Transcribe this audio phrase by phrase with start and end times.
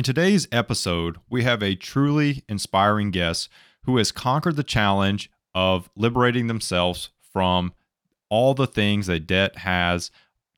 [0.00, 3.50] In today's episode, we have a truly inspiring guest
[3.82, 7.74] who has conquered the challenge of liberating themselves from
[8.30, 10.10] all the things that debt has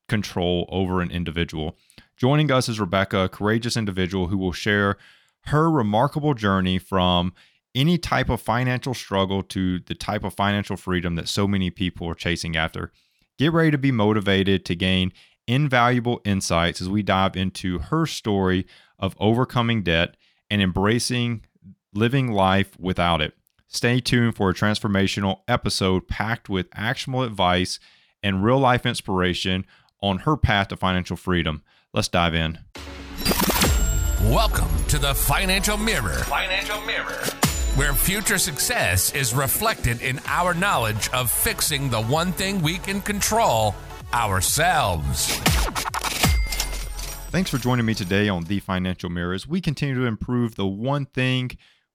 [0.09, 1.77] control over an individual.
[2.17, 4.97] Joining us is Rebecca, a courageous individual who will share
[5.47, 7.33] her remarkable journey from
[7.75, 12.09] any type of financial struggle to the type of financial freedom that so many people
[12.09, 12.93] are chasing after.
[13.41, 15.13] Get ready to be motivated to gain
[15.49, 18.67] invaluable insights as we dive into her story
[19.03, 20.17] of overcoming debt
[20.49, 21.43] and embracing
[21.93, 23.35] living life without it.
[23.67, 27.81] Stay tuned for a transformational episode packed with actionable advice
[28.23, 29.67] and real life inspiration
[30.01, 31.63] on her path to financial freedom.
[31.93, 32.59] Let's dive in.
[34.23, 37.25] Welcome to the Financial Mirror, Financial Mirror.
[37.75, 43.01] where future success is reflected in our knowledge of fixing the one thing we can
[43.01, 43.75] control
[44.13, 45.41] ourselves.
[47.33, 50.67] Thanks for joining me today on The Financial Mirror as we continue to improve the
[50.67, 51.53] one thing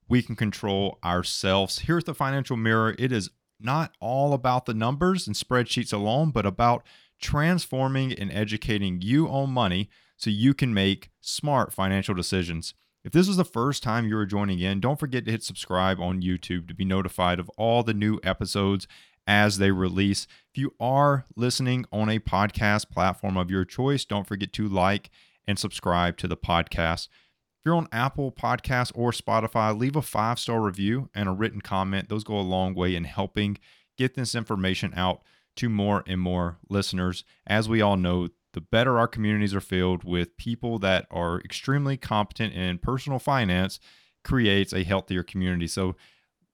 [0.09, 1.77] we can control ourselves.
[1.77, 6.31] Here at The Financial Mirror, it is not all about the numbers and spreadsheets alone,
[6.31, 6.83] but about
[7.21, 12.73] transforming and educating you on money so you can make smart financial decisions.
[13.03, 15.99] If this is the first time you are joining in, don't forget to hit subscribe
[15.99, 18.87] on YouTube to be notified of all the new episodes
[19.27, 20.25] as they release.
[20.51, 25.11] If you are listening on a podcast platform of your choice, don't forget to like
[25.47, 27.07] and subscribe to the podcast.
[27.07, 31.61] If you're on Apple Podcasts or Spotify, leave a five star review and a written
[31.61, 32.09] comment.
[32.09, 33.57] Those go a long way in helping
[33.97, 35.21] get this information out
[35.57, 37.23] to more and more listeners.
[37.47, 41.97] As we all know, the better our communities are filled with people that are extremely
[41.97, 43.79] competent in personal finance
[44.23, 45.67] creates a healthier community.
[45.67, 45.95] So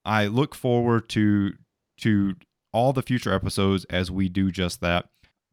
[0.05, 1.53] I look forward to
[1.99, 2.35] to
[2.71, 5.09] all the future episodes as we do just that.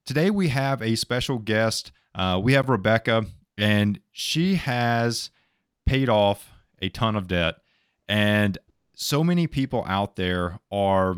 [0.07, 1.93] Today we have a special guest.
[2.15, 5.31] Uh, we have Rebecca, and she has
[5.87, 6.51] paid off
[6.83, 7.57] a ton of debt,
[8.09, 8.59] and
[8.95, 11.17] so many people out there are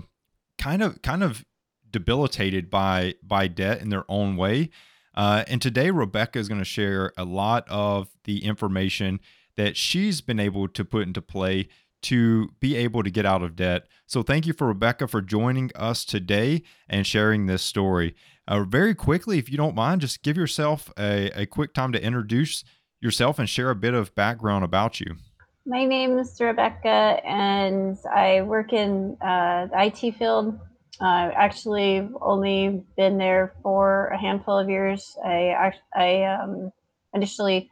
[0.58, 1.44] kind of kind of
[1.90, 4.70] debilitated by by debt in their own way.
[5.14, 9.20] Uh, and today, Rebecca is going to share a lot of the information
[9.56, 11.68] that she's been able to put into play
[12.02, 13.86] to be able to get out of debt.
[14.06, 18.14] So, thank you for Rebecca for joining us today and sharing this story.
[18.48, 22.02] Uh, very quickly, if you don't mind, just give yourself a, a quick time to
[22.02, 22.64] introduce
[23.00, 25.16] yourself and share a bit of background about you.
[25.64, 30.58] My name is Rebecca, and I work in uh, the IT field.
[31.00, 35.16] I've actually only been there for a handful of years.
[35.24, 36.72] I I um,
[37.14, 37.70] initially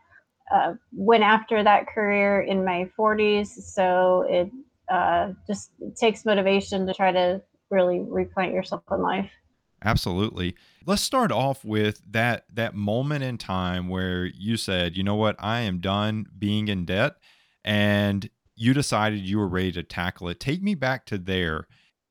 [0.52, 4.50] uh, went after that career in my 40s, so it
[4.88, 9.30] uh, just takes motivation to try to really replant yourself in life.
[9.84, 10.54] Absolutely.
[10.86, 15.36] Let's start off with that that moment in time where you said, "You know what?
[15.38, 17.16] I am done being in debt."
[17.64, 20.38] And you decided you were ready to tackle it.
[20.38, 21.66] Take me back to there.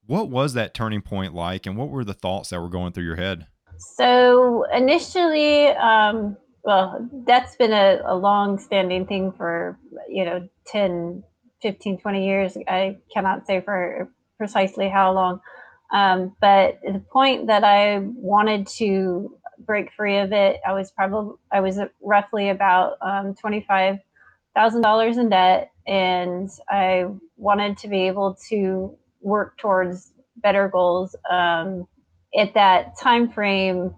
[0.05, 3.03] What was that turning point like and what were the thoughts that were going through
[3.05, 3.45] your head?
[3.77, 11.23] So initially, um, well, that's been a, a long standing thing for, you know, 10,
[11.61, 12.57] 15, 20 years.
[12.67, 15.41] I cannot say for precisely how long.
[15.91, 21.35] Um, but the point that I wanted to break free of it, I was probably,
[21.51, 25.71] I was roughly about um, $25,000 in debt.
[25.87, 27.07] And I
[27.37, 31.15] wanted to be able to work towards better goals.
[31.29, 31.87] Um,
[32.37, 33.93] at that time frame,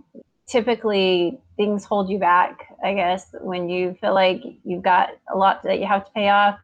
[0.47, 5.63] typically things hold you back, I guess, when you feel like you've got a lot
[5.63, 6.59] that you have to pay off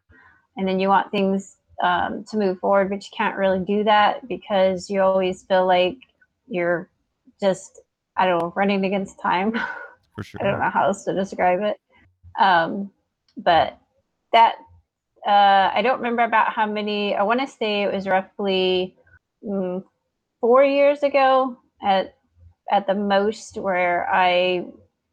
[0.55, 4.27] and then you want things um, to move forward, but you can't really do that
[4.27, 5.97] because you always feel like
[6.47, 6.89] you're
[7.39, 7.81] just,
[8.15, 9.53] I don't know, running against time.
[10.15, 10.41] For sure.
[10.41, 11.77] I don't know how else to describe it.
[12.39, 12.91] Um,
[13.38, 13.77] but
[14.33, 14.55] that,
[15.27, 18.95] uh, I don't remember about how many, I want to say it was roughly
[19.44, 19.83] mm,
[20.41, 22.15] four years ago at,
[22.71, 24.65] at the most where I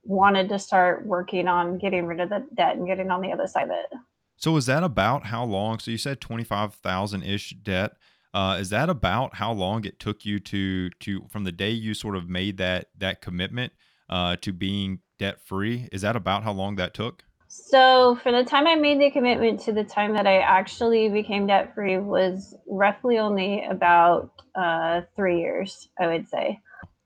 [0.05, 3.47] wanted to start working on getting rid of the debt and getting on the other
[3.47, 3.99] side of it.
[4.45, 5.79] So is that about how long?
[5.79, 7.93] So you said 25,000 ish debt.
[8.35, 11.95] Uh, is that about how long it took you to to from the day you
[11.95, 13.73] sort of made that that commitment
[14.11, 15.89] uh, to being debt free?
[15.93, 17.25] Is that about how long that took?
[17.49, 21.47] So, for the time I made the commitment to the time that I actually became
[21.47, 26.61] debt free was roughly only about uh, three years, I would say.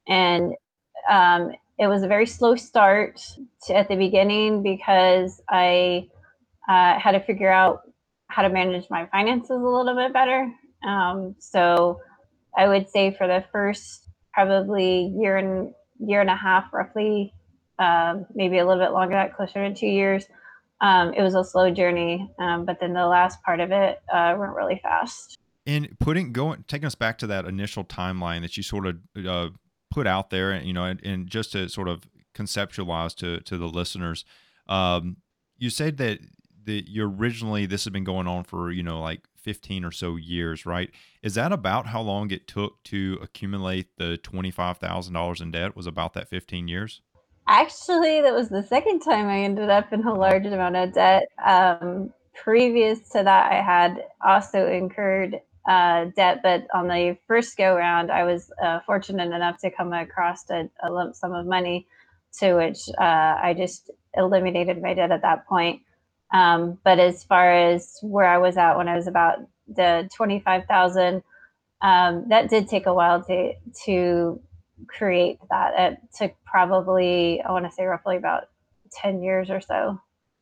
[0.08, 0.54] And
[1.08, 3.22] um, it was a very slow start
[3.66, 6.08] to, at the beginning because I
[6.68, 7.82] uh, had to figure out
[8.28, 10.52] how to manage my finances a little bit better.
[10.86, 12.00] Um, so,
[12.56, 17.32] I would say for the first probably year and year and a half, roughly,
[17.78, 20.24] um, maybe a little bit longer, that closer to two years,
[20.80, 22.30] um, it was a slow journey.
[22.38, 25.38] Um, but then the last part of it uh, went really fast.
[25.66, 29.48] And putting going taking us back to that initial timeline that you sort of uh,
[29.90, 33.58] put out there, and you know, and, and, just to sort of conceptualize to to
[33.58, 34.24] the listeners,
[34.66, 35.18] um,
[35.58, 36.20] you said that
[36.72, 40.66] you originally this has been going on for you know like 15 or so years,
[40.66, 40.90] right?
[41.22, 45.74] Is that about how long it took to accumulate the $25,000 in debt?
[45.74, 47.00] Was about that 15 years?
[47.46, 51.28] Actually, that was the second time I ended up in a large amount of debt.
[51.42, 57.74] Um, previous to that, I had also incurred uh, debt, but on the first go
[57.74, 61.86] round, I was uh, fortunate enough to come across a, a, lump sum of money
[62.38, 65.82] to which uh, I just eliminated my debt at that point.
[66.32, 71.22] Um, but as far as where I was at when I was about the 25,000,
[71.80, 73.54] um, that did take a while to,
[73.84, 74.40] to
[74.86, 75.74] create that.
[75.78, 78.48] It took probably, I want to say roughly about
[78.92, 80.00] 10 years or so.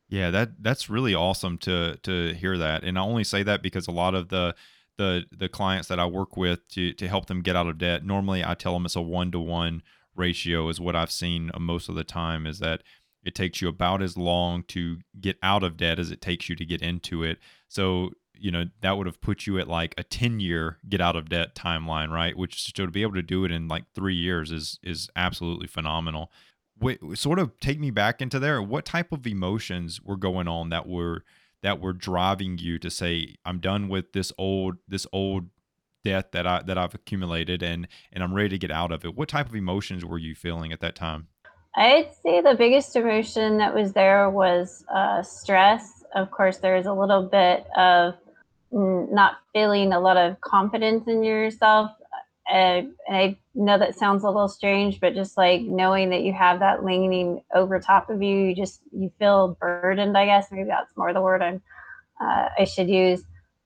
[0.09, 2.83] Yeah, that that's really awesome to to hear that.
[2.83, 4.55] And I only say that because a lot of the
[4.97, 8.05] the the clients that I work with to to help them get out of debt,
[8.05, 9.83] normally I tell them it's a one to one
[10.15, 12.83] ratio is what I've seen most of the time is that
[13.27, 16.55] it takes you about as long to get out of debt as it takes you
[16.55, 17.39] to get into it.
[17.67, 21.17] So, you know, that would have put you at like a 10 year get out
[21.17, 22.37] of debt timeline, right?
[22.37, 25.67] Which so to be able to do it in like three years is is absolutely
[25.67, 26.31] phenomenal.
[26.79, 28.61] Wait, sort of take me back into there.
[28.61, 31.25] What type of emotions were going on that were
[31.63, 35.49] that were driving you to say, I'm done with this old this old
[36.05, 39.15] debt that I that I've accumulated and and I'm ready to get out of it.
[39.15, 41.27] What type of emotions were you feeling at that time?
[41.77, 46.03] I'd say the biggest emotion that was there was uh, stress.
[46.15, 48.15] Of course, there's a little bit of
[48.71, 51.91] not feeling a lot of confidence in yourself.
[52.51, 56.33] Uh, and I know that sounds a little strange, but just like knowing that you
[56.33, 60.17] have that leaning over top of you, you just you feel burdened.
[60.17, 61.61] I guess maybe that's more the word I'm
[62.19, 63.23] uh, I should use.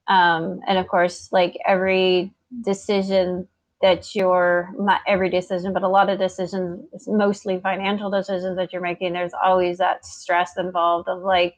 [0.08, 3.48] Um, and of course, like every decision
[3.82, 8.82] that you're not every decision, but a lot of decisions, mostly financial decisions that you're
[8.82, 11.56] making, there's always that stress involved of like,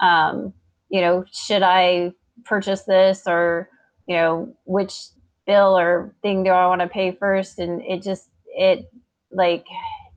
[0.00, 0.52] um,
[0.88, 2.12] you know, should I
[2.44, 3.68] purchase this or,
[4.06, 4.94] you know, which
[5.46, 7.58] bill or thing do I want to pay first?
[7.58, 8.88] And it just, it
[9.32, 9.64] like,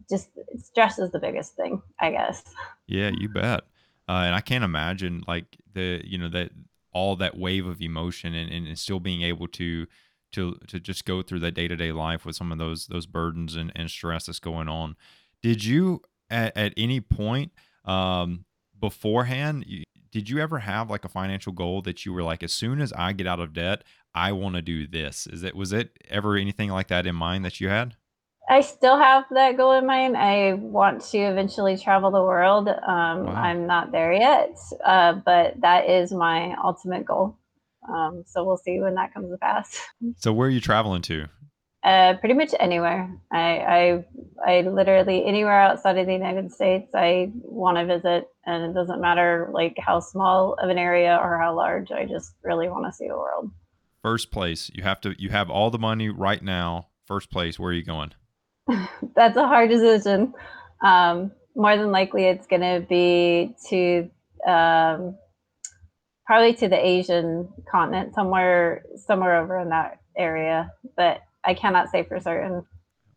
[0.10, 2.44] just stress is the biggest thing, I guess.
[2.88, 3.62] Yeah, you bet.
[4.08, 6.52] Uh, and I can't imagine like the, you know, that
[6.94, 9.88] all that wave of emotion and, and still being able to,
[10.32, 13.06] to to just go through the day to day life with some of those those
[13.06, 14.96] burdens and, and stress that's going on.
[15.42, 17.52] Did you at, at any point
[17.86, 18.46] um,
[18.80, 19.66] beforehand?
[19.68, 22.82] You, did you ever have like a financial goal that you were like, as soon
[22.82, 23.84] as I get out of debt,
[24.16, 25.28] I want to do this?
[25.28, 27.96] Is it was it ever anything like that in mind that you had?
[28.50, 30.18] I still have that goal in mind.
[30.18, 32.68] I want to eventually travel the world.
[32.68, 33.34] Um, wow.
[33.36, 37.38] I'm not there yet, uh, but that is my ultimate goal.
[37.94, 39.80] Um, so we'll see when that comes to pass.
[40.18, 41.28] So where are you traveling to?
[41.84, 43.10] Uh, pretty much anywhere.
[43.32, 44.04] I,
[44.46, 48.74] I, I literally anywhere outside of the United States, I want to visit, and it
[48.74, 51.92] doesn't matter like how small of an area or how large.
[51.92, 53.52] I just really want to see the world.
[54.02, 55.16] First place, you have to.
[55.18, 56.88] You have all the money right now.
[57.06, 58.12] First place, where are you going?
[59.16, 60.34] That's a hard decision.
[60.82, 64.10] Um, more than likely, it's going to be to
[64.50, 65.18] um,
[66.30, 72.04] probably to the Asian continent, somewhere somewhere over in that area, but I cannot say
[72.04, 72.64] for certain.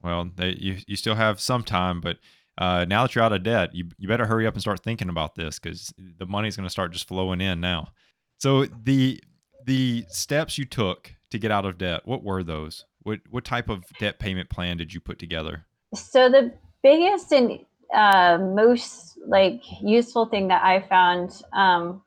[0.02, 2.16] Well, they, you you still have some time, but
[2.56, 5.10] uh, now that you're out of debt, you you better hurry up and start thinking
[5.10, 7.88] about this because the money's going to start just flowing in now.
[8.38, 9.22] So the
[9.66, 12.86] the steps you took to get out of debt, what were those?
[13.02, 15.66] What what type of debt payment plan did you put together?
[15.94, 17.58] So the biggest and
[17.94, 22.00] uh, most like useful thing that I found um,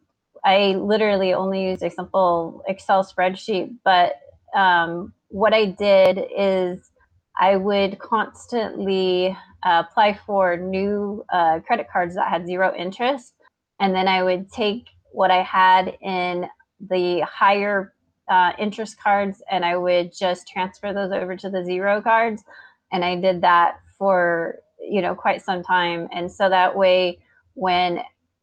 [0.45, 4.13] I literally only use a simple Excel spreadsheet, but
[4.55, 6.91] um, what I did is
[7.39, 9.35] I would constantly
[9.65, 13.33] uh, apply for new uh, credit cards that had zero interest.
[13.79, 16.45] And then I would take what I had in
[16.79, 17.93] the higher
[18.29, 22.43] uh, interest cards and I would just transfer those over to the zero cards.
[22.91, 26.07] And I did that for, you know, quite some time.
[26.13, 27.19] And so that way,
[27.53, 27.99] when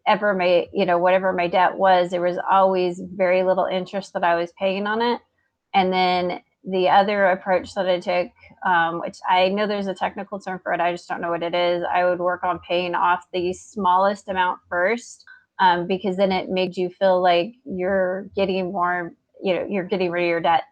[0.07, 4.25] ever my you know whatever my debt was there was always very little interest that
[4.25, 5.21] i was paying on it.
[5.75, 8.31] And then the other approach that i took
[8.67, 11.43] um, which i know there's a technical term for it i just don't know what
[11.43, 15.25] it is i would work on paying off the smallest amount first
[15.59, 20.11] um, because then it made you feel like you're getting more you know you're getting
[20.11, 20.65] rid of your debt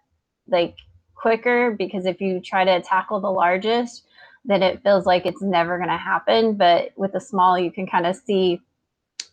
[0.49, 0.77] like
[1.21, 1.75] quicker.
[1.77, 4.05] Because if you try to tackle the largest
[4.47, 6.55] then it feels like it's never going to happen.
[6.55, 8.61] But with the small you can kind of see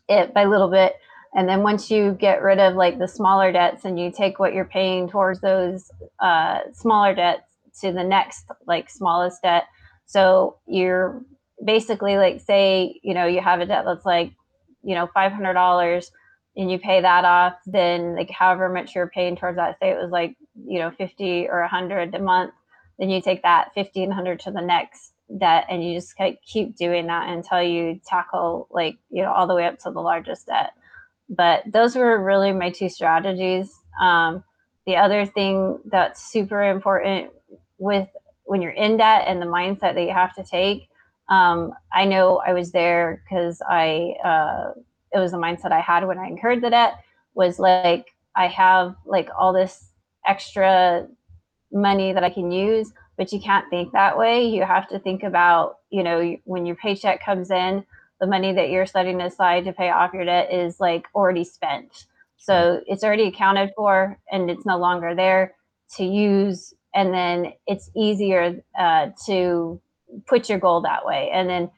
[0.07, 0.95] it by little bit.
[1.35, 4.53] And then once you get rid of like the smaller debts and you take what
[4.53, 7.43] you're paying towards those uh, smaller debts
[7.81, 9.65] to the next like smallest debt.
[10.05, 11.21] So you're
[11.63, 14.31] basically like say, you know, you have a debt that's like,
[14.83, 16.11] you know, five hundred dollars
[16.55, 20.01] and you pay that off, then like however much you're paying towards that, say it
[20.01, 20.35] was like,
[20.65, 22.51] you know, 50 or 100 a month,
[22.97, 26.13] then you take that 1500 to the next debt and you just
[26.45, 29.99] keep doing that until you tackle like, you know, all the way up to the
[29.99, 30.71] largest debt.
[31.29, 33.73] But those were really my two strategies.
[34.01, 34.43] Um,
[34.85, 37.31] the other thing that's super important
[37.77, 38.07] with
[38.45, 40.87] when you're in debt and the mindset that you have to take,
[41.29, 44.71] um, I know I was there because I uh,
[45.11, 46.93] it was the mindset I had when I incurred the debt
[47.33, 49.89] was like I have like all this
[50.25, 51.07] extra
[51.71, 54.45] money that I can use, but you can't think that way.
[54.45, 57.83] You have to think about, you know, when your paycheck comes in,
[58.19, 62.05] the money that you're setting aside to pay off your debt is like already spent.
[62.37, 65.55] So it's already accounted for and it's no longer there
[65.97, 66.73] to use.
[66.93, 69.81] And then it's easier uh, to
[70.27, 71.29] put your goal that way.
[71.31, 71.69] And then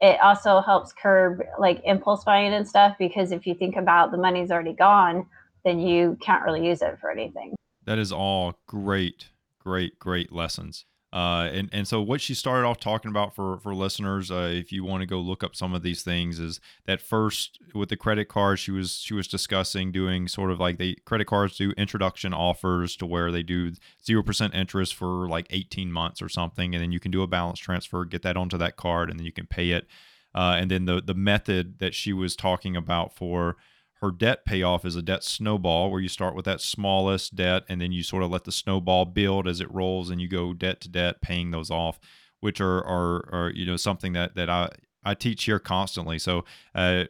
[0.00, 4.18] it also helps curb like impulse buying and stuff because if you think about the
[4.18, 5.26] money's already gone,
[5.64, 7.56] then you can't really use it for anything.
[7.84, 9.28] That is all great,
[9.58, 10.84] great, great lessons.
[11.10, 14.70] Uh, and and so what she started off talking about for for listeners, uh, if
[14.70, 17.96] you want to go look up some of these things, is that first with the
[17.96, 21.70] credit card, she was she was discussing doing sort of like they credit cards do
[21.78, 23.72] introduction offers to where they do
[24.04, 27.26] zero percent interest for like eighteen months or something, and then you can do a
[27.26, 29.86] balance transfer, get that onto that card, and then you can pay it.
[30.34, 33.56] Uh, and then the the method that she was talking about for
[34.00, 37.80] her debt payoff is a debt snowball where you start with that smallest debt and
[37.80, 40.80] then you sort of let the snowball build as it rolls and you go debt
[40.80, 41.98] to debt paying those off
[42.40, 44.70] which are are, are you know something that that I
[45.04, 46.18] I teach here constantly.
[46.18, 47.04] So uh,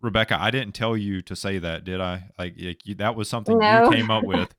[0.00, 2.30] Rebecca I didn't tell you to say that did I?
[2.38, 3.84] Like, like you, that was something no.
[3.84, 4.54] you came up with.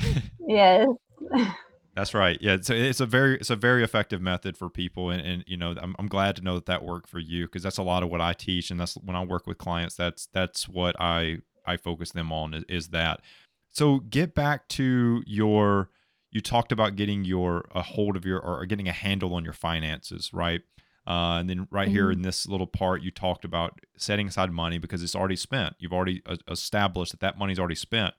[0.48, 0.88] Yes
[1.94, 2.38] That's right.
[2.40, 5.58] Yeah, so it's a very it's a very effective method for people, and, and you
[5.58, 8.02] know I'm, I'm glad to know that that worked for you because that's a lot
[8.02, 9.94] of what I teach, and that's when I work with clients.
[9.94, 13.20] That's that's what I I focus them on is, is that.
[13.68, 15.90] So get back to your.
[16.30, 19.52] You talked about getting your a hold of your or getting a handle on your
[19.52, 20.62] finances, right?
[21.06, 21.94] Uh, and then right mm-hmm.
[21.94, 25.74] here in this little part, you talked about setting aside money because it's already spent.
[25.78, 28.14] You've already uh, established that that money's already spent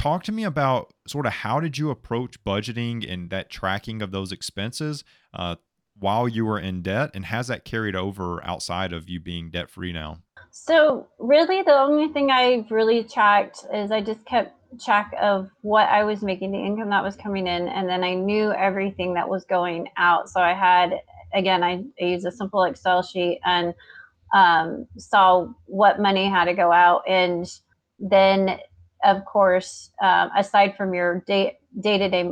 [0.00, 4.12] talk to me about sort of how did you approach budgeting and that tracking of
[4.12, 5.04] those expenses
[5.34, 5.56] uh,
[5.98, 9.68] while you were in debt and has that carried over outside of you being debt
[9.68, 10.18] free now?
[10.50, 15.88] So really the only thing i really tracked is i just kept track of what
[15.88, 19.28] i was making the income that was coming in and then i knew everything that
[19.28, 20.30] was going out.
[20.30, 20.94] So i had
[21.34, 23.74] again i, I used a simple excel sheet and
[24.32, 27.46] um, saw what money had to go out and
[27.98, 28.60] then
[29.04, 32.30] of course, uh, aside from your day to day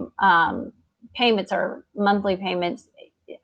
[1.15, 2.89] payments or monthly payments,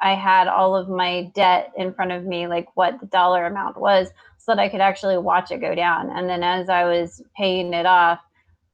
[0.01, 3.79] I had all of my debt in front of me, like what the dollar amount
[3.79, 6.11] was, so that I could actually watch it go down.
[6.11, 8.21] And then as I was paying it off,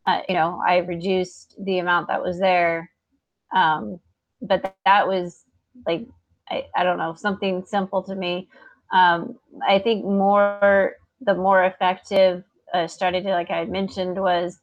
[0.07, 2.91] uh, you know, I reduced the amount that was there.
[3.55, 4.01] Um,
[4.43, 5.45] but th- that was
[5.87, 6.07] like,
[6.49, 8.49] I, I don't know, something simple to me.
[8.93, 12.43] Um, I think more, the more effective
[12.75, 14.59] uh, started to, like I had mentioned, was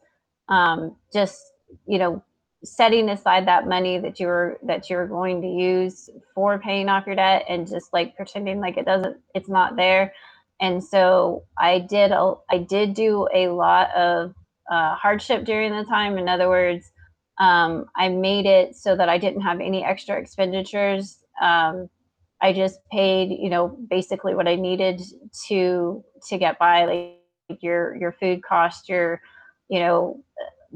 [0.49, 1.41] um, just
[1.85, 2.23] you know
[2.63, 7.05] setting aside that money that you were that you're going to use for paying off
[7.05, 10.13] your debt and just like pretending like it doesn't it's not there.
[10.59, 14.33] And so i did a, i did do a lot of
[14.71, 16.17] uh, hardship during the time.
[16.17, 16.91] In other words
[17.39, 21.19] um, i made it so that i didn't have any extra expenditures.
[21.41, 21.89] Um,
[22.41, 25.01] i just paid you know basically what i needed
[25.47, 27.17] to to get by like
[27.61, 29.21] your your food cost, your
[29.69, 30.23] you know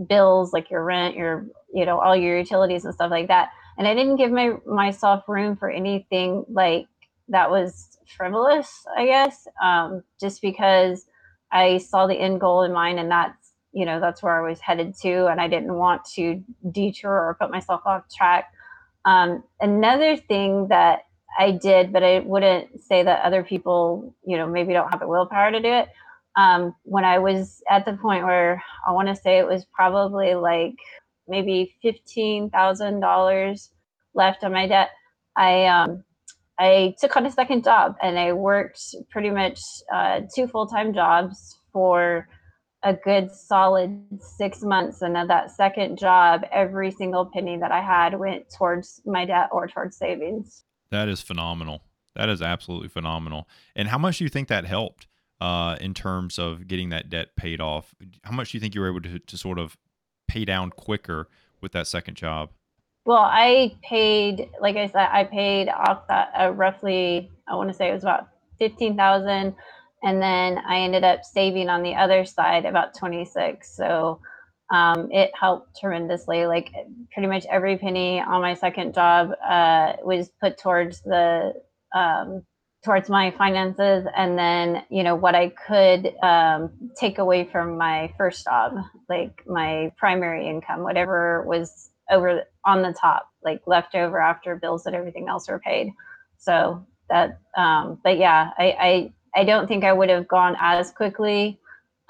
[0.08, 3.50] bills like your rent, your you know all your utilities and stuff like that.
[3.78, 6.88] And I didn't give my myself room for anything like
[7.30, 11.06] that was frivolous, I guess, um, just because
[11.52, 14.60] I saw the end goal in mind, and that's you know that's where I was
[14.60, 18.52] headed to, and I didn't want to detour or put myself off track.
[19.06, 21.02] Um, another thing that
[21.40, 25.08] I did, but I wouldn't say that other people, you know, maybe don't have the
[25.08, 25.90] willpower to do it,
[26.36, 30.36] um, when I was at the point where I want to say it was probably
[30.36, 30.76] like
[31.28, 33.70] maybe fifteen thousand dollars
[34.14, 34.90] left on my debt,
[35.36, 36.04] I um,
[36.60, 39.60] I took on a second job and I worked pretty much
[39.94, 42.28] uh, two full time jobs for
[42.84, 45.02] a good solid six months.
[45.02, 49.50] And then that second job, every single penny that I had went towards my debt
[49.52, 50.64] or towards savings.
[50.90, 51.82] That is phenomenal.
[52.16, 53.48] That is absolutely phenomenal.
[53.76, 55.08] And how much do you think that helped?
[55.42, 57.94] Uh, in terms of getting that debt paid off?
[58.24, 59.76] How much do you think you were able to, to sort of
[60.28, 61.28] pay down quicker
[61.60, 62.52] with that second job?
[63.06, 67.74] Well, I paid, like I said, I paid off that uh, roughly, I want to
[67.74, 68.30] say it was about
[68.60, 69.56] 15,000
[70.04, 73.76] and then I ended up saving on the other side about 26.
[73.76, 74.20] So
[74.72, 76.46] um, it helped tremendously.
[76.46, 76.72] Like
[77.12, 81.54] pretty much every penny on my second job uh, was put towards the
[81.96, 82.44] um,
[82.84, 88.14] towards my finances, and then you know what I could um, take away from my
[88.18, 88.74] first job,
[89.10, 94.86] like my primary income, whatever was over on the top, like left over after bills
[94.86, 95.94] and everything else were paid.
[96.38, 98.66] So that, um, but yeah, I,
[99.36, 101.61] I I don't think I would have gone as quickly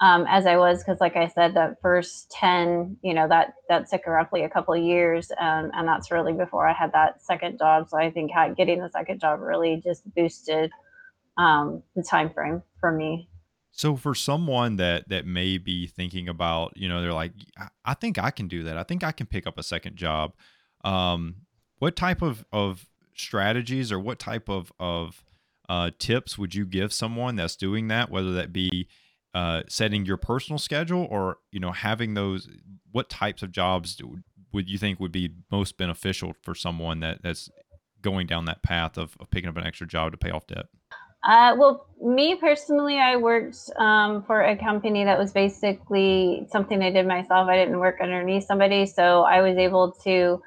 [0.02, 3.88] um, as I was because, like I said, that first ten, you know, that that
[3.88, 7.58] took roughly a couple of years, um, and that's really before I had that second
[7.58, 7.88] job.
[7.88, 10.72] So I think getting the second job really just boosted
[11.38, 13.28] um, the time frame for me.
[13.70, 17.32] So for someone that that may be thinking about, you know, they're like,
[17.84, 18.76] I think I can do that.
[18.76, 20.32] I think I can pick up a second job.
[20.84, 21.36] Um,
[21.78, 25.22] what type of of strategies or what type of of
[25.68, 28.88] uh, tips would you give someone that's doing that, whether that be
[29.34, 32.48] uh, setting your personal schedule or you know having those?
[32.90, 34.18] What types of jobs do,
[34.52, 37.50] would you think would be most beneficial for someone that that's
[38.02, 40.66] going down that path of, of picking up an extra job to pay off debt?
[41.24, 46.90] Uh, well, me personally, I worked um, for a company that was basically something I
[46.90, 47.48] did myself.
[47.48, 50.42] I didn't work underneath somebody, so I was able to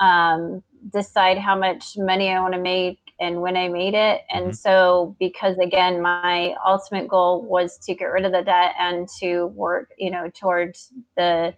[0.00, 4.22] um, decide how much money I want to make and when I made it.
[4.30, 4.52] And mm-hmm.
[4.52, 9.46] so, because again, my ultimate goal was to get rid of the debt and to
[9.46, 11.54] work, you know, towards the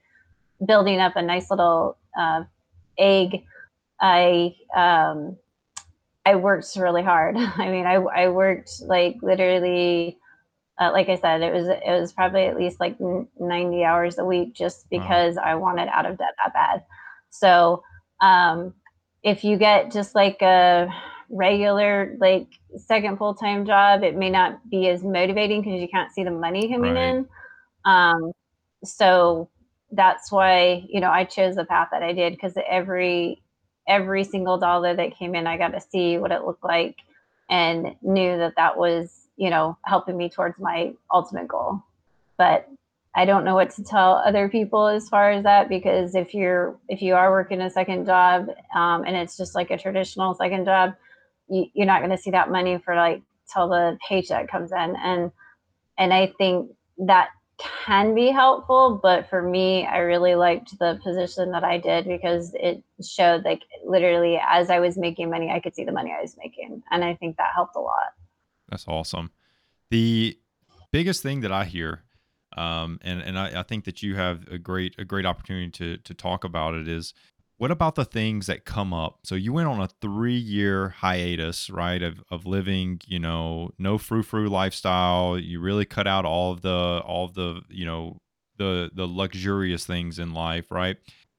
[0.67, 2.45] building up a nice little uh,
[2.99, 3.45] egg.
[4.01, 5.37] I um,
[6.25, 7.37] I worked really hard.
[7.39, 10.19] I mean, I I worked like literally.
[10.79, 14.25] Uh, like I said, it was it was probably at least like 90 hours a
[14.27, 15.43] week just because wow.
[15.43, 16.85] I wanted out of debt that bad.
[17.31, 17.83] So
[18.21, 18.75] um,
[19.23, 20.89] if you get just like a
[21.31, 26.23] regular like second full-time job it may not be as motivating because you can't see
[26.23, 27.09] the money coming right.
[27.09, 27.29] in
[27.85, 28.33] um,
[28.85, 29.49] so
[29.93, 33.43] that's why you know i chose the path that i did because every
[33.89, 36.97] every single dollar that came in i got to see what it looked like
[37.49, 41.81] and knew that that was you know helping me towards my ultimate goal
[42.37, 42.69] but
[43.17, 46.77] I don't know what to tell other people as far as that because if you're
[46.91, 50.67] if you are working a second job um, and it's just like a traditional second
[50.67, 50.95] job,
[51.49, 54.97] you, you're not going to see that money for like till the paycheck comes in,
[54.97, 55.31] and
[55.99, 57.29] and I think that
[57.87, 59.01] can be helpful.
[59.03, 63.63] But for me, I really liked the position that I did because it showed like
[63.85, 67.05] literally as I was making money, I could see the money I was making, and
[67.05, 68.15] I think that helped a lot.
[68.69, 69.31] That's awesome.
[69.91, 70.39] The
[70.91, 72.03] biggest thing that I hear
[72.57, 75.99] um, and and I, I, think that you have a great a great opportunity to
[75.99, 76.89] to talk about it.
[76.89, 77.13] Is
[77.59, 79.21] what about the things that come up?
[79.25, 82.03] So you went on a three year hiatus, right?
[82.03, 85.39] Of of living, you know, no frou frou lifestyle.
[85.39, 88.21] You really cut out all of the all of the you know
[88.59, 90.97] the the luxurious things in life, right?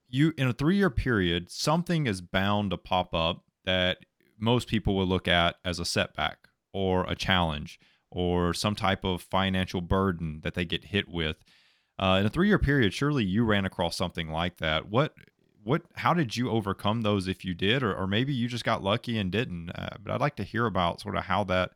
[0.10, 4.00] You in a three year period, something is bound to pop up that
[4.40, 9.22] most people will look at as a setback or a challenge or some type of
[9.22, 11.38] financial burden that they get hit with.
[12.00, 14.88] Uh, in a three-year period, surely you ran across something like that.
[14.88, 15.14] What,
[15.68, 18.82] what, how did you overcome those if you did, or, or maybe you just got
[18.82, 19.70] lucky and didn't?
[19.72, 21.72] Uh, but I'd like to hear about sort of how that,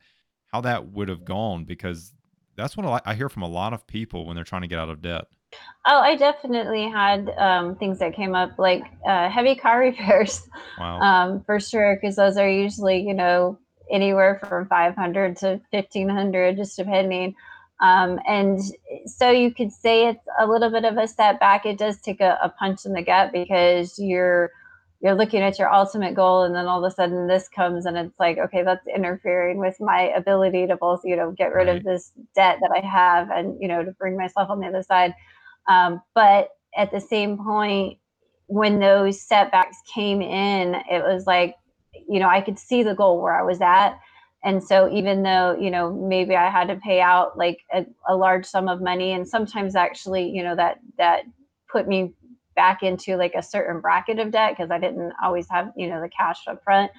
[0.46, 2.14] how that would have gone because
[2.56, 4.88] that's what I hear from a lot of people when they're trying to get out
[4.88, 5.26] of debt.
[5.86, 10.48] Oh, I definitely had um, things that came up like uh, heavy car repairs.
[10.78, 11.00] Wow.
[11.00, 13.58] Um, for sure, because those are usually, you know,
[13.90, 17.34] anywhere from 500 to 1500 just depending
[17.82, 18.60] um, and
[19.06, 22.20] so you could say it's a little bit of a step back it does take
[22.20, 24.50] a, a, punch in the gut because you're
[25.00, 27.96] you're looking at your ultimate goal and then all of a sudden this comes and
[27.96, 31.76] it's like okay that's interfering with my ability to both you know get rid right.
[31.76, 34.82] of this debt that i have and you know to bring myself on the other
[34.82, 35.14] side
[35.68, 37.98] um, but at the same point
[38.46, 41.56] when those setbacks came in it was like
[42.08, 43.98] you know, I could see the goal where I was at.
[44.44, 48.16] And so even though, you know, maybe I had to pay out like a, a
[48.16, 51.22] large sum of money and sometimes actually, you know, that that
[51.70, 52.12] put me
[52.56, 56.00] back into like a certain bracket of debt because I didn't always have, you know,
[56.00, 56.90] the cash up front.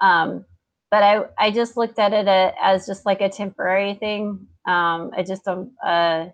[0.00, 0.44] Um,
[0.90, 2.26] but I, I just looked at it
[2.60, 4.46] as just like a temporary thing.
[4.66, 6.32] Um, just a, a,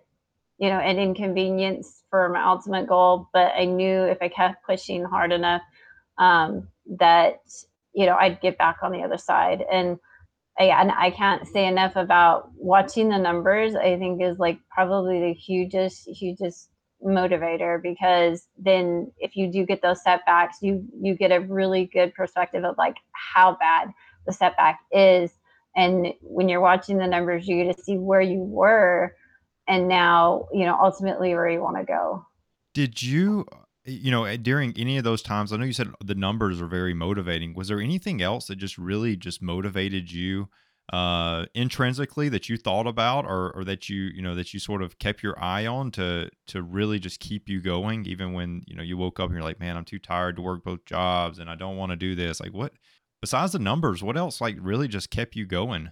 [0.57, 3.27] you know, an inconvenience for my ultimate goal.
[3.33, 5.61] But I knew if I kept pushing hard enough,
[6.17, 7.41] um, that
[7.95, 9.63] you know, I'd get back on the other side.
[9.71, 9.97] And
[10.63, 13.75] and I can't say enough about watching the numbers.
[13.75, 16.69] I think is like probably the hugest, hugest
[17.05, 22.13] motivator because then if you do get those setbacks, you you get a really good
[22.13, 23.93] perspective of like how bad
[24.25, 25.31] the setback is.
[25.75, 29.13] And when you're watching the numbers, you get to see where you were
[29.67, 32.25] and now, you know, ultimately where you want to go.
[32.73, 33.45] Did you
[33.85, 36.93] you know during any of those times i know you said the numbers are very
[36.93, 37.53] motivating.
[37.53, 40.49] Was there anything else that just really just motivated you
[40.93, 44.83] uh intrinsically that you thought about or or that you you know that you sort
[44.83, 48.75] of kept your eye on to to really just keep you going even when you
[48.75, 51.39] know you woke up and you're like man i'm too tired to work both jobs
[51.39, 52.39] and i don't want to do this.
[52.39, 52.73] Like what
[53.19, 55.89] besides the numbers what else like really just kept you going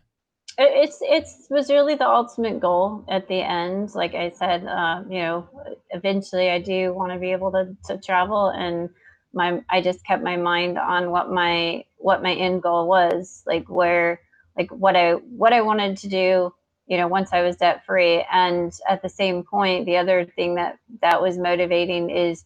[0.58, 5.20] it's it's was really the ultimate goal at the end like i said uh, you
[5.20, 5.48] know
[5.92, 8.90] eventually i do want to be able to, to travel and
[9.34, 13.68] my i just kept my mind on what my what my end goal was like
[13.70, 14.22] where
[14.58, 16.54] like what i what i wanted to do
[16.88, 20.56] you know once i was debt free and at the same point the other thing
[20.56, 22.46] that that was motivating is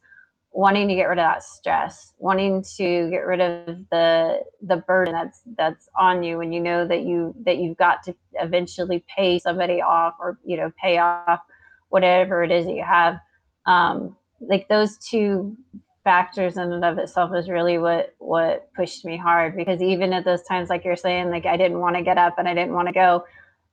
[0.57, 5.13] wanting to get rid of that stress, wanting to get rid of the the burden
[5.13, 9.37] that's that's on you and you know that you that you've got to eventually pay
[9.37, 11.41] somebody off or you know pay off
[11.89, 13.19] whatever it is that you have.
[13.67, 15.55] Um, like those two
[16.03, 20.25] factors in and of itself is really what what pushed me hard because even at
[20.25, 22.73] those times like you're saying like I didn't want to get up and I didn't
[22.73, 23.25] want to go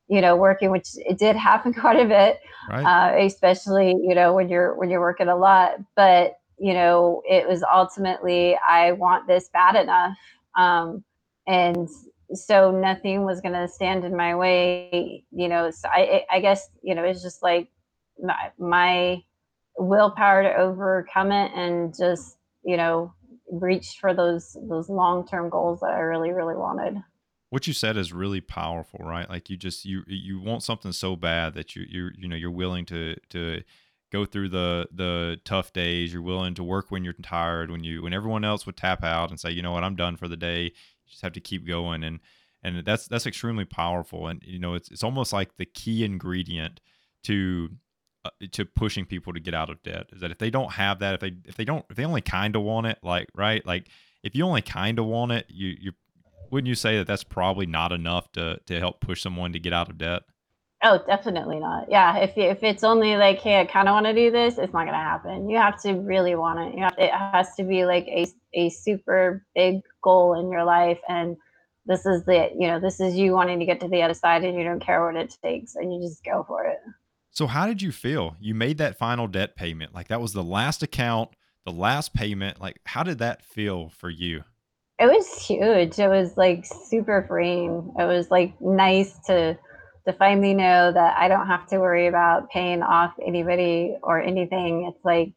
[0.09, 2.85] you know working which it did happen quite a bit right.
[2.85, 7.49] uh, especially you know when you're when you're working a lot but you know, it
[7.49, 10.17] was ultimately, I want this bad enough.
[10.57, 11.05] Um,
[11.47, 11.89] and
[12.33, 15.71] so nothing was going to stand in my way, you know.
[15.71, 17.69] So I, I guess, you know, it's just like
[18.23, 19.23] my, my
[19.79, 23.13] willpower to overcome it and just, you know,
[23.51, 27.03] reach for those, those long-term goals that I really, really wanted
[27.51, 31.15] what you said is really powerful right like you just you you want something so
[31.15, 33.63] bad that you you you know you're willing to to
[34.15, 36.13] go through the the tough days.
[36.13, 37.71] You're willing to work when you're tired.
[37.71, 40.17] When you when everyone else would tap out and say, you know what, I'm done
[40.17, 40.63] for the day.
[40.63, 42.21] You just have to keep going, and
[42.63, 44.29] and that's that's extremely powerful.
[44.29, 46.81] And you know, it's it's almost like the key ingredient
[47.25, 47.71] to
[48.25, 51.01] uh, to pushing people to get out of debt is that if they don't have
[51.01, 53.67] that, if they if they don't if they only kind of want it, like right,
[53.67, 53.89] like
[54.23, 55.93] if you only kind of want it, you you
[56.53, 59.73] wouldn't you say that that's probably not enough to to help push someone to get
[59.73, 60.23] out of debt?
[60.87, 61.91] Oh, definitely not.
[61.91, 64.75] Yeah, if if it's only like, hey, I kind of want to do this, it's
[64.75, 65.49] not gonna happen.
[65.49, 66.77] You have to really want it.
[66.77, 71.01] You have it has to be like a a super big goal in your life,
[71.09, 71.39] and
[71.87, 74.45] this is the you know this is you wanting to get to the other side,
[74.45, 76.79] and you don't care what it takes, and you just go for it.
[77.31, 78.37] So how did you feel?
[78.39, 81.31] You made that final debt payment, like that was the last account,
[81.65, 82.61] the last payment.
[82.61, 84.45] Like, how did that feel for you?
[84.99, 85.99] It was huge.
[85.99, 87.91] It was like super freeing.
[87.99, 89.59] It was like nice to
[90.07, 94.85] to finally know that I don't have to worry about paying off anybody or anything.
[94.85, 95.33] It's like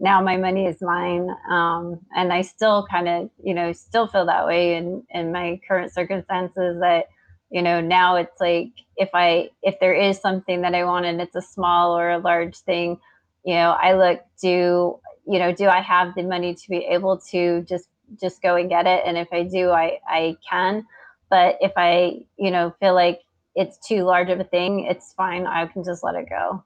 [0.00, 1.28] now my money is mine.
[1.50, 5.60] Um, and I still kind of, you know, still feel that way in, in my
[5.66, 7.06] current circumstances that,
[7.50, 11.20] you know, now it's like if I, if there is something that I want and
[11.20, 12.98] it's a small or a large thing,
[13.44, 17.18] you know, I look, do, you know, do I have the money to be able
[17.30, 17.88] to just,
[18.20, 19.02] just go and get it?
[19.06, 20.86] And if I do, I, I can.
[21.30, 23.20] But if I, you know, feel like
[23.54, 25.46] it's too large of a thing, it's fine.
[25.46, 26.64] I can just let it go.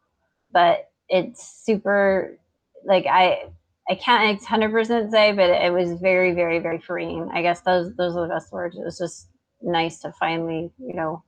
[0.53, 2.39] But it's super
[2.85, 3.51] like I
[3.89, 7.29] I can't 100% say, but it was very, very, very freeing.
[7.33, 8.77] I guess those those are the best words.
[8.77, 9.29] It was just
[9.61, 11.23] nice to finally, you know,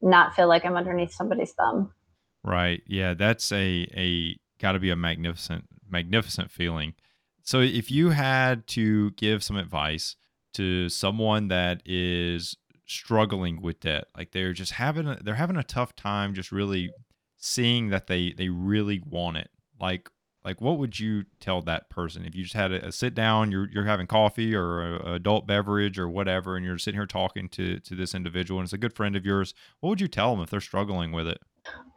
[0.00, 1.92] not feel like I'm underneath somebody's thumb.
[2.44, 2.82] Right.
[2.86, 6.94] Yeah, that's a a got to be a magnificent magnificent feeling.
[7.42, 10.16] So if you had to give some advice
[10.54, 14.04] to someone that is struggling with debt.
[14.16, 16.90] Like they're just having a, they're having a tough time just really
[17.36, 19.50] seeing that they they really want it.
[19.80, 20.08] Like
[20.44, 22.24] like what would you tell that person?
[22.24, 25.12] If you just had a, a sit down you're, you're having coffee or a, a,
[25.14, 28.72] adult beverage or whatever and you're sitting here talking to to this individual and it's
[28.72, 31.38] a good friend of yours what would you tell them if they're struggling with it?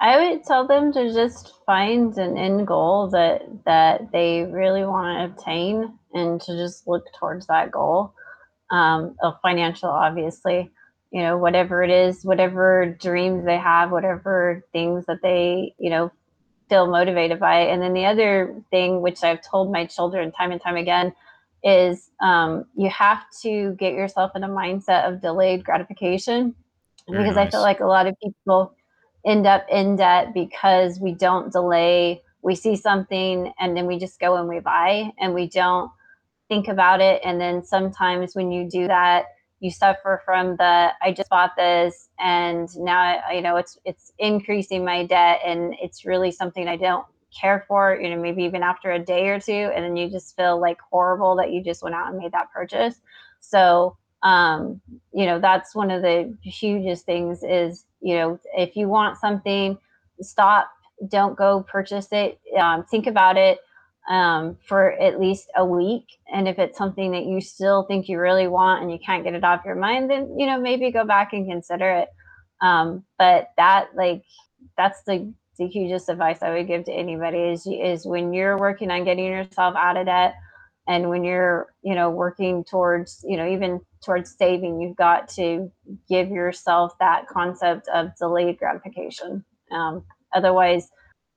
[0.02, 5.18] I would tell them to just find an end goal that that they really want
[5.18, 8.14] to obtain and to just look towards that goal.
[8.72, 10.70] Um, of financial obviously
[11.12, 16.12] you know whatever it is whatever dreams they have whatever things that they you know
[16.70, 17.62] feel motivated by.
[17.62, 21.14] And then the other thing which i've told my children time and time again
[21.64, 26.56] is um, you have to get yourself in a mindset of delayed gratification
[27.10, 27.48] Very because nice.
[27.48, 28.74] i feel like a lot of people
[29.26, 32.22] end up in debt because we don't delay.
[32.42, 35.92] We see something and then we just go and we buy and we don't
[36.48, 37.22] think about it.
[37.24, 39.26] And then sometimes when you do that
[39.60, 44.86] you suffer from the I just bought this and now you know it's it's increasing
[44.86, 47.06] my debt and it's really something I don't
[47.38, 50.36] care for, you know, maybe even after a day or two and then you just
[50.36, 53.02] feel like horrible that you just went out and made that purchase.
[53.40, 54.82] So, um,
[55.14, 59.78] you know, that's one of the hugest things is, you know, if you want something,
[60.22, 60.70] stop,
[61.08, 62.40] don't go purchase it.
[62.60, 63.60] Um, think about it
[64.10, 66.06] um, for at least a week.
[66.34, 69.36] And if it's something that you still think you really want and you can't get
[69.36, 72.10] it off your mind, then, you know, maybe go back and consider it.
[72.62, 74.24] Um, but that, like,
[74.76, 78.90] that's the, the hugest advice I would give to anybody is, is when you're working
[78.90, 80.34] on getting yourself out of debt
[80.88, 85.72] and when you're, you know, working towards, you know, even towards saving, you've got to
[86.10, 89.46] give yourself that concept of delayed gratification.
[89.72, 90.90] Um, otherwise,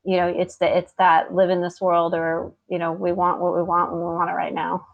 [0.04, 3.40] you know it's the it's that live in this world or you know we want
[3.40, 4.86] what we want when we want it right now.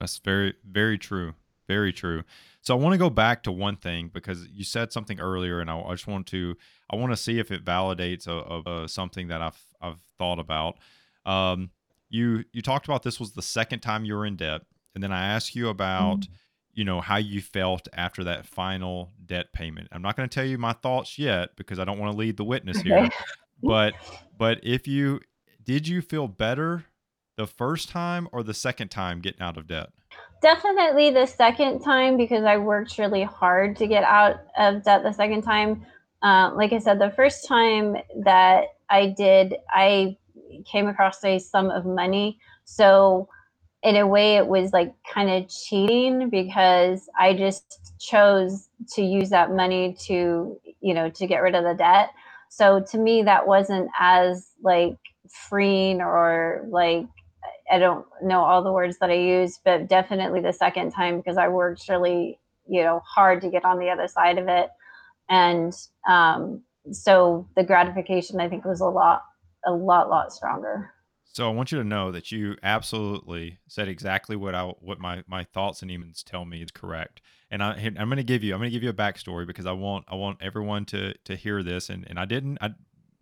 [0.00, 1.34] That's very very true
[1.66, 2.22] very true.
[2.60, 5.70] So i want to go back to one thing because you said something earlier and
[5.70, 6.56] i, I just want to
[6.90, 10.38] i want to see if it validates a, a, a, something that i've i've thought
[10.38, 10.78] about.
[11.26, 11.70] Um
[12.08, 14.62] you you talked about this was the second time you were in debt
[14.94, 16.32] and then i asked you about mm-hmm.
[16.72, 19.88] you know how you felt after that final debt payment.
[19.92, 22.36] I'm not going to tell you my thoughts yet because i don't want to lead
[22.38, 23.10] the witness here
[23.62, 23.94] but
[24.38, 25.20] but if you
[25.64, 26.84] did you feel better
[27.36, 29.90] the first time or the second time getting out of debt?
[30.42, 35.12] Definitely the second time because I worked really hard to get out of debt the
[35.12, 35.86] second time.
[36.22, 40.16] Uh, like I said, the first time that I did, I
[40.64, 42.38] came across a sum of money.
[42.64, 43.28] So,
[43.82, 49.30] in a way, it was like kind of cheating because I just chose to use
[49.30, 52.10] that money to, you know, to get rid of the debt.
[52.56, 54.96] So to me, that wasn't as like
[55.28, 57.06] freeing or like
[57.68, 61.36] I don't know all the words that I used, but definitely the second time because
[61.36, 62.38] I worked really,
[62.68, 64.68] you know, hard to get on the other side of it.
[65.28, 65.72] And
[66.08, 66.62] um,
[66.92, 69.24] so the gratification I think was a lot,
[69.66, 70.92] a lot, lot stronger.
[71.24, 75.24] So I want you to know that you absolutely said exactly what I what my
[75.26, 77.20] my thoughts and demons tell me is correct.
[77.54, 79.64] And I I'm going to give you I'm going to give you a backstory because
[79.64, 81.88] I want I want everyone to to hear this.
[81.88, 82.70] And and I didn't I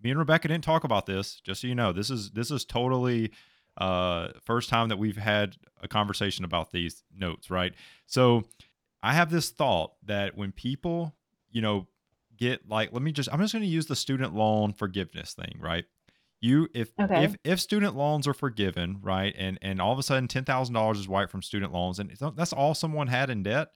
[0.03, 1.39] me and Rebecca didn't talk about this.
[1.41, 3.31] Just so you know, this is this is totally
[3.77, 7.51] uh first time that we've had a conversation about these notes.
[7.51, 7.75] Right.
[8.07, 8.45] So
[9.03, 11.15] I have this thought that when people
[11.51, 11.87] you know
[12.35, 15.59] get like let me just I'm just going to use the student loan forgiveness thing.
[15.61, 15.85] Right
[16.41, 17.25] you if okay.
[17.25, 21.09] if if student loans are forgiven right and and all of a sudden $10000 is
[21.09, 23.69] wiped from student loans and that's all someone had in debt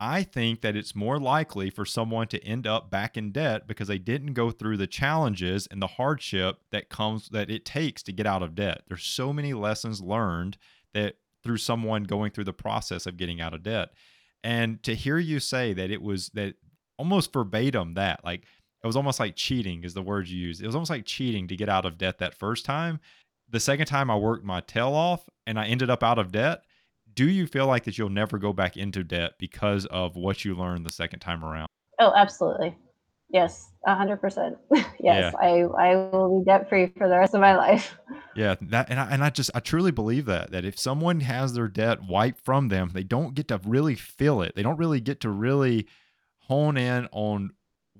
[0.00, 3.88] i think that it's more likely for someone to end up back in debt because
[3.88, 8.12] they didn't go through the challenges and the hardship that comes that it takes to
[8.12, 10.56] get out of debt there's so many lessons learned
[10.94, 13.90] that through someone going through the process of getting out of debt
[14.44, 16.54] and to hear you say that it was that
[16.98, 18.44] almost verbatim that like
[18.82, 20.60] it was almost like cheating is the word you use.
[20.60, 23.00] It was almost like cheating to get out of debt that first time.
[23.50, 26.62] The second time I worked my tail off and I ended up out of debt.
[27.18, 30.54] Do you feel like that you'll never go back into debt because of what you
[30.54, 31.66] learned the second time around?
[31.98, 32.76] Oh, absolutely.
[33.28, 34.56] Yes, a hundred percent.
[35.00, 35.38] Yes, yeah.
[35.40, 37.98] I I will be debt free for the rest of my life.
[38.36, 41.54] Yeah, that and I and I just I truly believe that that if someone has
[41.54, 44.54] their debt wiped from them, they don't get to really feel it.
[44.54, 45.88] They don't really get to really
[46.42, 47.50] hone in on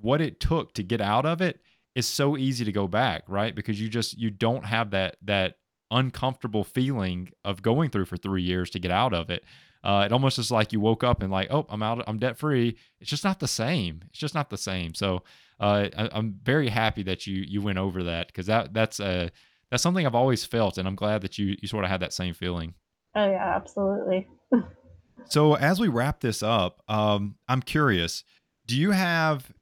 [0.01, 1.57] what it took to get out of it.
[1.57, 1.61] it
[1.97, 3.53] is so easy to go back, right?
[3.53, 5.57] Because you just you don't have that that
[5.91, 9.45] uncomfortable feeling of going through for three years to get out of it.
[9.85, 12.37] Uh, it almost is like you woke up and like, oh, I'm out, I'm debt
[12.37, 12.77] free.
[13.01, 14.03] It's just not the same.
[14.09, 14.95] It's just not the same.
[14.95, 15.23] So
[15.61, 19.31] uh, I, am very happy that you you went over that because that that's a
[19.71, 22.13] that's something I've always felt, and I'm glad that you you sort of had that
[22.13, 22.75] same feeling.
[23.15, 24.29] Oh yeah, absolutely.
[25.27, 28.25] so as we wrap this up, um, I'm curious.
[28.67, 29.53] Do you have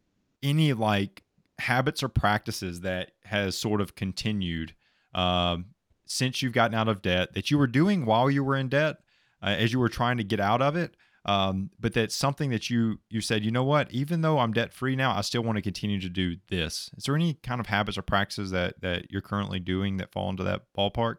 [0.43, 1.23] any like
[1.59, 4.75] habits or practices that has sort of continued
[5.15, 5.67] um,
[6.07, 8.97] since you've gotten out of debt that you were doing while you were in debt
[9.43, 12.71] uh, as you were trying to get out of it um, but that's something that
[12.71, 13.91] you you said you know what?
[13.91, 16.89] Even though i'm debt free now i still want to continue to do this.
[16.97, 20.31] Is there any kind of habits or practices that that you're currently doing that fall
[20.31, 21.17] into that ballpark?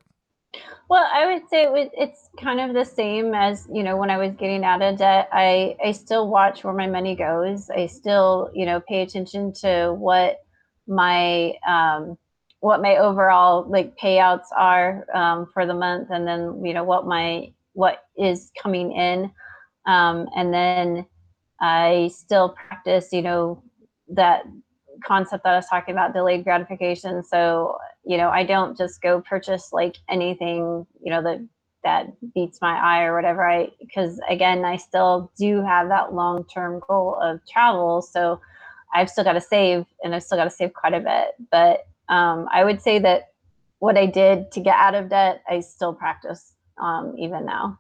[0.90, 4.10] Well, I would say it was, it's kind of the same as, you know, when
[4.10, 7.70] I was getting out of debt, I, I still watch where my money goes.
[7.70, 10.38] I still, you know, pay attention to what
[10.88, 12.18] my, um,
[12.60, 17.06] what my overall like payouts are um, for the month and then, you know, what
[17.06, 19.32] my, what is coming in.
[19.86, 21.06] Um, and then
[21.62, 23.64] I still practice, you know,
[24.10, 24.44] that
[25.06, 27.24] concept that I was talking about, delayed gratification.
[27.24, 31.40] So, you know, I don't just go purchase like anything, you know, that
[31.84, 36.44] that beats my eye or whatever i because again i still do have that long
[36.46, 38.42] term goal of travel so
[38.94, 41.88] i've still got to save and i've still got to save quite a bit but
[42.10, 43.30] um, i would say that
[43.80, 47.80] what i did to get out of debt i still practice um, even now.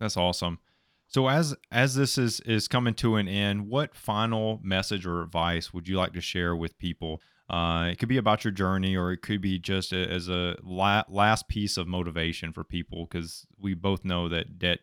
[0.00, 0.58] That's awesome.
[1.08, 5.72] So as as this is is coming to an end what final message or advice
[5.72, 7.22] would you like to share with people?
[7.48, 10.54] Uh, it could be about your journey, or it could be just a, as a
[10.62, 14.80] la- last piece of motivation for people, because we both know that debt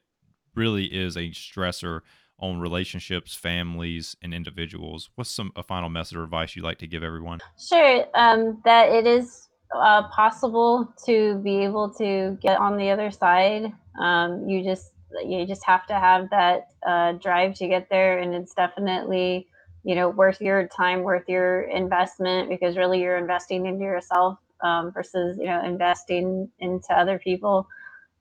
[0.56, 2.00] really is a stressor
[2.40, 5.10] on relationships, families, and individuals.
[5.16, 7.40] What's some a final message or advice you'd like to give everyone?
[7.58, 13.12] Sure, um, that it is uh, possible to be able to get on the other
[13.12, 13.72] side.
[14.00, 14.92] Um, you just
[15.26, 19.48] you just have to have that uh, drive to get there, and it's definitely
[19.84, 24.92] you know worth your time worth your investment because really you're investing into yourself um,
[24.92, 27.68] versus you know investing into other people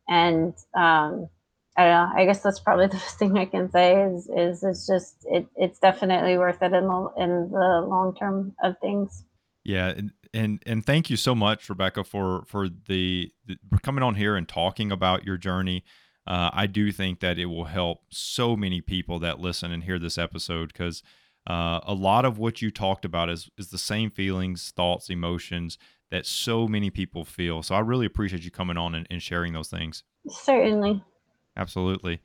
[0.08, 1.28] and um,
[1.76, 2.22] I don't know.
[2.22, 5.46] I guess that's probably the best thing I can say is is it's just it
[5.56, 9.24] it's definitely worth it in the in the long term of things.
[9.64, 14.02] Yeah, and and and thank you so much, Rebecca, for for the, the for coming
[14.02, 15.84] on here and talking about your journey.
[16.26, 19.98] Uh, I do think that it will help so many people that listen and hear
[19.98, 21.02] this episode because
[21.46, 25.78] uh, a lot of what you talked about is is the same feelings, thoughts, emotions
[26.10, 27.62] that so many people feel.
[27.62, 30.04] So I really appreciate you coming on and, and sharing those things.
[30.28, 31.02] Certainly.
[31.56, 32.20] Absolutely.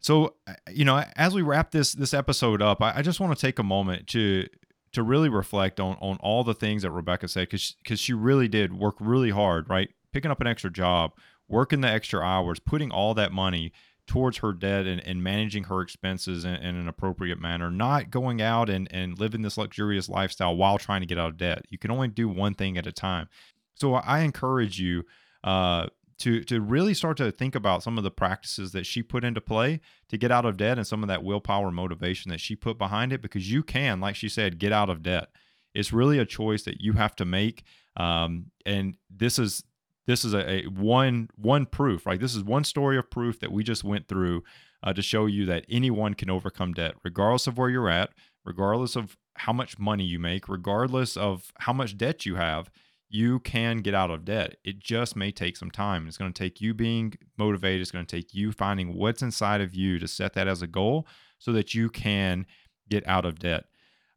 [0.00, 3.36] So uh, you know, as we wrap this this episode up, I, I just want
[3.36, 4.46] to take a moment to
[4.92, 8.48] to really reflect on on all the things that Rebecca said because because she really
[8.48, 9.90] did work really hard, right?
[10.12, 11.12] Picking up an extra job,
[11.48, 13.72] working the extra hours, putting all that money
[14.06, 18.42] towards her debt and, and managing her expenses in, in, an appropriate manner, not going
[18.42, 21.64] out and, and living this luxurious lifestyle while trying to get out of debt.
[21.68, 23.28] You can only do one thing at a time.
[23.74, 25.04] So I encourage you
[25.44, 25.86] uh,
[26.20, 29.40] to to really start to think about some of the practices that she put into
[29.40, 32.78] play to get out of debt and some of that willpower motivation that she put
[32.78, 35.28] behind it because you can, like she said, get out of debt.
[35.74, 37.64] It's really a choice that you have to make.
[37.96, 39.64] Um, and this is
[40.06, 43.52] this is a, a, one one proof right this is one story of proof that
[43.52, 44.42] we just went through
[44.82, 48.10] uh, to show you that anyone can overcome debt regardless of where you're at
[48.44, 52.70] regardless of how much money you make regardless of how much debt you have
[53.10, 56.42] you can get out of debt it just may take some time it's going to
[56.42, 60.08] take you being motivated it's going to take you finding what's inside of you to
[60.08, 61.06] set that as a goal
[61.38, 62.46] so that you can
[62.88, 63.64] get out of debt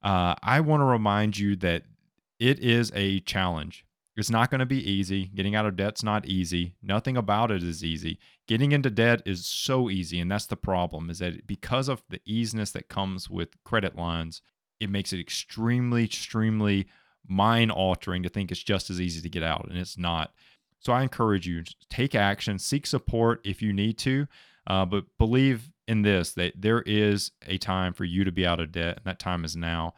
[0.04, 1.84] uh, i want to remind you that
[2.40, 5.26] it is a challenge it's not going to be easy.
[5.34, 6.76] Getting out of debt's not easy.
[6.84, 8.20] Nothing about it is easy.
[8.48, 11.10] Getting into debt is so easy, and that's the problem.
[11.10, 14.42] Is that because of the easiness that comes with credit lines,
[14.80, 16.88] it makes it extremely, extremely
[17.28, 20.34] mind altering to think it's just as easy to get out, and it's not.
[20.80, 24.28] So I encourage you take action, seek support if you need to,
[24.68, 28.60] uh, but believe in this that there is a time for you to be out
[28.60, 29.94] of debt, and that time is now.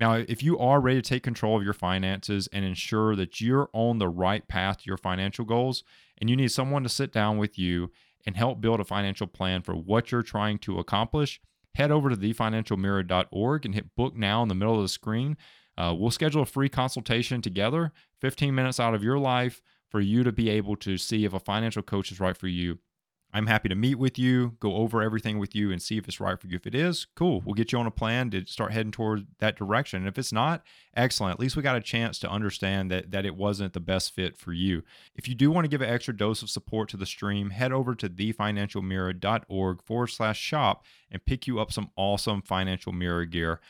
[0.00, 3.70] Now, if you are ready to take control of your finances and ensure that you're
[3.72, 5.84] on the right path to your financial goals,
[6.18, 7.90] and you need someone to sit down with you
[8.26, 11.40] and help build a financial plan for what you're trying to accomplish,
[11.74, 15.36] head over to thefinancialmirror.org and hit book now in the middle of the screen.
[15.76, 20.22] Uh, we'll schedule a free consultation together, 15 minutes out of your life for you
[20.22, 22.78] to be able to see if a financial coach is right for you
[23.34, 26.20] I'm happy to meet with you, go over everything with you, and see if it's
[26.20, 26.56] right for you.
[26.56, 27.40] If it is, cool.
[27.44, 30.00] We'll get you on a plan to start heading toward that direction.
[30.00, 30.62] And if it's not,
[30.94, 31.34] excellent.
[31.34, 34.36] At least we got a chance to understand that that it wasn't the best fit
[34.36, 34.82] for you.
[35.14, 37.72] If you do want to give an extra dose of support to the stream, head
[37.72, 43.60] over to thefinancialmirror.org forward slash shop and pick you up some awesome financial mirror gear.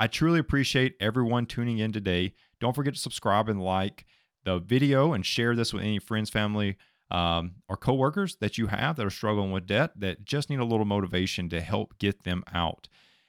[0.00, 2.34] I truly appreciate everyone tuning in today.
[2.60, 4.06] Don't forget to subscribe and like
[4.44, 6.76] the video and share this with any friends, family
[7.10, 10.64] um, or coworkers that you have that are struggling with debt that just need a
[10.64, 12.88] little motivation to help get them out.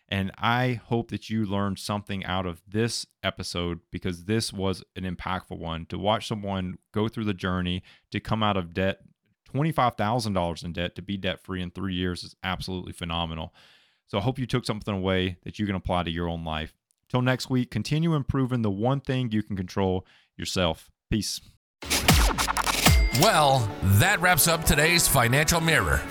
[0.09, 5.03] And I hope that you learned something out of this episode because this was an
[5.03, 9.01] impactful one to watch someone go through the journey to come out of debt,
[9.53, 13.53] $25,000 in debt to be debt free in three years is absolutely phenomenal.
[14.09, 16.73] So I hope you took something away that you can apply to your own life.
[17.09, 20.05] Till next week, continue improving the one thing you can control
[20.35, 20.89] yourself.
[21.11, 21.39] Peace.
[23.21, 26.01] Well, that wraps up today's Financial Mirror.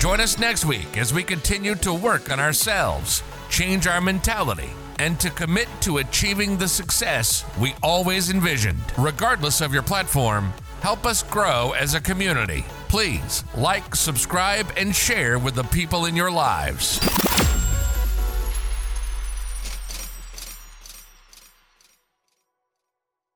[0.00, 5.20] Join us next week as we continue to work on ourselves, change our mentality, and
[5.20, 8.82] to commit to achieving the success we always envisioned.
[8.96, 10.52] Regardless of your platform,
[10.82, 12.64] help us grow as a community.
[12.88, 16.98] Please like, subscribe, and share with the people in your lives.